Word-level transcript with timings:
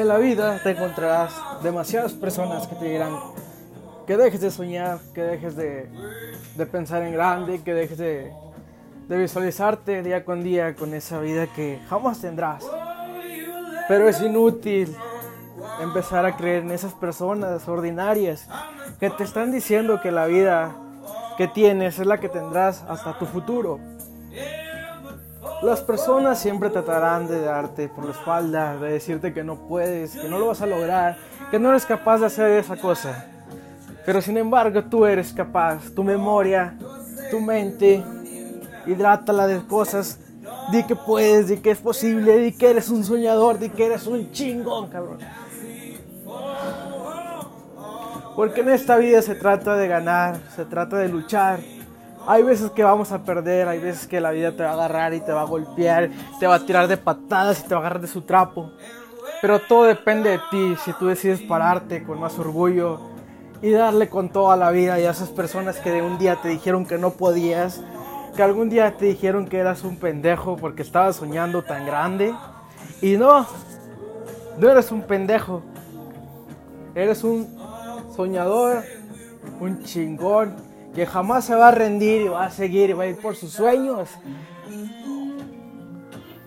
En 0.00 0.08
la 0.08 0.16
vida 0.16 0.58
te 0.62 0.70
encontrarás 0.70 1.30
demasiadas 1.62 2.14
personas 2.14 2.66
que 2.66 2.74
te 2.74 2.86
dirán 2.86 3.18
que 4.06 4.16
dejes 4.16 4.40
de 4.40 4.50
soñar, 4.50 4.98
que 5.14 5.20
dejes 5.20 5.56
de, 5.56 5.90
de 6.56 6.66
pensar 6.66 7.02
en 7.02 7.12
grande, 7.12 7.60
que 7.62 7.74
dejes 7.74 7.98
de, 7.98 8.32
de 9.08 9.18
visualizarte 9.18 10.02
día 10.02 10.24
con 10.24 10.42
día 10.42 10.74
con 10.74 10.94
esa 10.94 11.20
vida 11.20 11.48
que 11.48 11.80
jamás 11.90 12.18
tendrás. 12.18 12.64
Pero 13.88 14.08
es 14.08 14.22
inútil 14.22 14.96
empezar 15.82 16.24
a 16.24 16.34
creer 16.34 16.62
en 16.62 16.70
esas 16.70 16.94
personas 16.94 17.68
ordinarias 17.68 18.48
que 19.00 19.10
te 19.10 19.24
están 19.24 19.52
diciendo 19.52 20.00
que 20.00 20.10
la 20.10 20.24
vida 20.24 20.74
que 21.36 21.46
tienes 21.46 21.98
es 21.98 22.06
la 22.06 22.18
que 22.18 22.30
tendrás 22.30 22.84
hasta 22.88 23.18
tu 23.18 23.26
futuro. 23.26 23.78
Las 25.62 25.82
personas 25.82 26.38
siempre 26.38 26.70
tratarán 26.70 27.28
de 27.28 27.42
darte 27.42 27.88
por 27.88 28.06
la 28.06 28.12
espalda, 28.12 28.78
de 28.78 28.92
decirte 28.92 29.34
que 29.34 29.44
no 29.44 29.56
puedes, 29.56 30.16
que 30.16 30.26
no 30.26 30.38
lo 30.38 30.46
vas 30.46 30.62
a 30.62 30.66
lograr, 30.66 31.18
que 31.50 31.58
no 31.58 31.68
eres 31.68 31.84
capaz 31.84 32.18
de 32.18 32.26
hacer 32.26 32.50
esa 32.52 32.76
cosa. 32.76 33.26
Pero 34.06 34.22
sin 34.22 34.38
embargo 34.38 34.82
tú 34.84 35.04
eres 35.04 35.34
capaz, 35.34 35.90
tu 35.94 36.02
memoria, 36.02 36.78
tu 37.30 37.40
mente, 37.40 38.02
hidrátala 38.86 39.46
de 39.46 39.60
cosas, 39.66 40.18
di 40.72 40.82
que 40.84 40.96
puedes, 40.96 41.48
di 41.48 41.58
que 41.58 41.72
es 41.72 41.78
posible, 41.78 42.38
di 42.38 42.52
que 42.52 42.70
eres 42.70 42.88
un 42.88 43.04
soñador, 43.04 43.58
di 43.58 43.68
que 43.68 43.84
eres 43.84 44.06
un 44.06 44.32
chingón, 44.32 44.88
cabrón. 44.88 45.18
Porque 48.34 48.62
en 48.62 48.70
esta 48.70 48.96
vida 48.96 49.20
se 49.20 49.34
trata 49.34 49.76
de 49.76 49.88
ganar, 49.88 50.40
se 50.56 50.64
trata 50.64 50.96
de 50.96 51.08
luchar. 51.08 51.60
Hay 52.26 52.42
veces 52.42 52.70
que 52.70 52.84
vamos 52.84 53.12
a 53.12 53.22
perder, 53.22 53.68
hay 53.68 53.78
veces 53.78 54.06
que 54.06 54.20
la 54.20 54.30
vida 54.30 54.52
te 54.52 54.62
va 54.62 54.70
a 54.70 54.74
agarrar 54.74 55.14
y 55.14 55.20
te 55.20 55.32
va 55.32 55.42
a 55.42 55.44
golpear, 55.44 56.10
te 56.38 56.46
va 56.46 56.56
a 56.56 56.66
tirar 56.66 56.86
de 56.86 56.96
patadas 56.96 57.60
y 57.60 57.62
te 57.62 57.74
va 57.74 57.76
a 57.76 57.80
agarrar 57.80 58.00
de 58.00 58.08
su 58.08 58.22
trapo. 58.22 58.70
Pero 59.40 59.58
todo 59.58 59.84
depende 59.84 60.30
de 60.30 60.40
ti, 60.50 60.76
si 60.84 60.92
tú 60.92 61.06
decides 61.06 61.40
pararte 61.40 62.02
con 62.04 62.20
más 62.20 62.38
orgullo 62.38 63.00
y 63.62 63.70
darle 63.70 64.08
con 64.08 64.28
toda 64.28 64.56
la 64.56 64.70
vida 64.70 65.00
y 65.00 65.06
a 65.06 65.10
esas 65.10 65.30
personas 65.30 65.78
que 65.78 65.90
de 65.90 66.02
un 66.02 66.18
día 66.18 66.36
te 66.36 66.48
dijeron 66.48 66.84
que 66.84 66.98
no 66.98 67.12
podías, 67.12 67.82
que 68.36 68.42
algún 68.42 68.68
día 68.68 68.96
te 68.96 69.06
dijeron 69.06 69.46
que 69.46 69.58
eras 69.58 69.82
un 69.82 69.96
pendejo 69.96 70.56
porque 70.56 70.82
estabas 70.82 71.16
soñando 71.16 71.62
tan 71.62 71.86
grande. 71.86 72.34
Y 73.00 73.16
no, 73.16 73.46
no 74.58 74.68
eres 74.68 74.92
un 74.92 75.02
pendejo, 75.02 75.62
eres 76.94 77.24
un 77.24 77.48
soñador, 78.14 78.84
un 79.58 79.82
chingón 79.84 80.69
que 80.94 81.06
jamás 81.06 81.44
se 81.44 81.54
va 81.54 81.68
a 81.68 81.70
rendir 81.70 82.22
y 82.22 82.28
va 82.28 82.46
a 82.46 82.50
seguir 82.50 82.90
y 82.90 82.92
va 82.92 83.04
a 83.04 83.06
ir 83.06 83.16
por 83.16 83.36
sus 83.36 83.52
sueños 83.52 84.08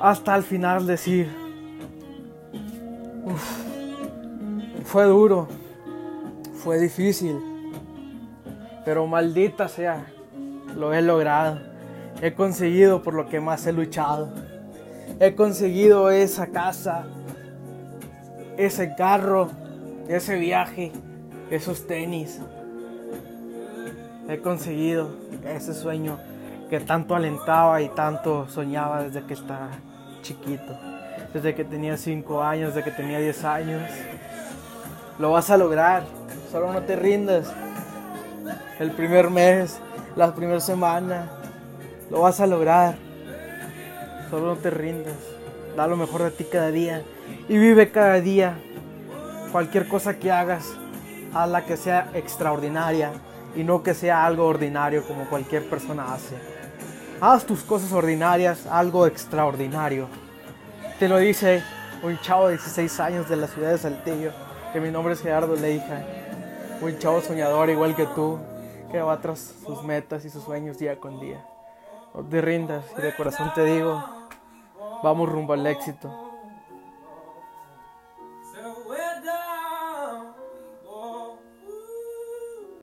hasta 0.00 0.36
el 0.36 0.42
final 0.42 0.86
decir, 0.86 1.28
fue 4.84 5.04
duro, 5.04 5.48
fue 6.62 6.78
difícil, 6.78 7.40
pero 8.84 9.06
maldita 9.06 9.68
sea, 9.68 10.06
lo 10.76 10.92
he 10.92 11.00
logrado, 11.00 11.60
he 12.20 12.34
conseguido 12.34 13.02
por 13.02 13.14
lo 13.14 13.26
que 13.26 13.40
más 13.40 13.66
he 13.66 13.72
luchado, 13.72 14.32
he 15.18 15.34
conseguido 15.34 16.10
esa 16.10 16.48
casa, 16.48 17.06
ese 18.58 18.94
carro, 18.96 19.50
ese 20.08 20.36
viaje, 20.36 20.92
esos 21.50 21.86
tenis. 21.86 22.40
He 24.28 24.40
conseguido 24.40 25.10
ese 25.44 25.72
sueño 25.72 26.18
que 26.68 26.80
tanto 26.80 27.14
alentaba 27.14 27.80
y 27.80 27.88
tanto 27.90 28.48
soñaba 28.48 29.04
desde 29.04 29.24
que 29.24 29.34
estaba 29.34 29.68
chiquito. 30.22 30.76
Desde 31.32 31.54
que 31.54 31.64
tenía 31.64 31.96
5 31.96 32.42
años, 32.42 32.74
desde 32.74 32.90
que 32.90 32.96
tenía 32.96 33.20
10 33.20 33.44
años. 33.44 33.82
Lo 35.20 35.30
vas 35.30 35.48
a 35.50 35.56
lograr, 35.56 36.02
solo 36.50 36.72
no 36.72 36.82
te 36.82 36.96
rindas. 36.96 37.52
El 38.80 38.90
primer 38.90 39.30
mes, 39.30 39.78
la 40.16 40.34
primera 40.34 40.60
semana, 40.60 41.28
lo 42.10 42.22
vas 42.22 42.40
a 42.40 42.48
lograr. 42.48 42.96
Solo 44.28 44.46
no 44.46 44.56
te 44.56 44.70
rindas. 44.70 45.14
Da 45.76 45.86
lo 45.86 45.96
mejor 45.96 46.24
de 46.24 46.30
ti 46.32 46.44
cada 46.44 46.72
día 46.72 47.02
y 47.48 47.58
vive 47.58 47.92
cada 47.92 48.20
día. 48.20 48.58
Cualquier 49.52 49.86
cosa 49.86 50.18
que 50.18 50.32
hagas, 50.32 50.66
hazla 51.32 51.64
que 51.64 51.76
sea 51.76 52.10
extraordinaria 52.14 53.12
y 53.56 53.64
no 53.64 53.82
que 53.82 53.94
sea 53.94 54.24
algo 54.24 54.46
ordinario 54.46 55.06
como 55.06 55.28
cualquier 55.28 55.68
persona 55.68 56.12
hace. 56.12 56.36
Haz 57.20 57.46
tus 57.46 57.62
cosas 57.62 57.90
ordinarias 57.92 58.66
algo 58.66 59.06
extraordinario. 59.06 60.08
Te 60.98 61.08
lo 61.08 61.16
dice 61.18 61.62
un 62.02 62.18
chavo 62.20 62.48
de 62.48 62.56
16 62.56 63.00
años 63.00 63.28
de 63.28 63.36
la 63.36 63.48
ciudad 63.48 63.70
de 63.70 63.78
Saltillo, 63.78 64.32
que 64.72 64.80
mi 64.80 64.90
nombre 64.90 65.14
es 65.14 65.22
Gerardo 65.22 65.56
Leija. 65.56 66.04
Un 66.82 66.98
chavo 66.98 67.22
soñador 67.22 67.70
igual 67.70 67.96
que 67.96 68.04
tú, 68.06 68.38
que 68.92 69.00
va 69.00 69.18
tras 69.20 69.54
sus 69.64 69.82
metas 69.82 70.26
y 70.26 70.30
sus 70.30 70.44
sueños 70.44 70.78
día 70.78 71.00
con 71.00 71.18
día. 71.18 71.42
No 72.14 72.22
te 72.22 72.42
rindas 72.42 72.84
y 72.98 73.00
de 73.00 73.16
corazón 73.16 73.50
te 73.54 73.64
digo, 73.64 74.04
vamos 75.02 75.30
rumbo 75.30 75.54
al 75.54 75.66
éxito. 75.66 76.25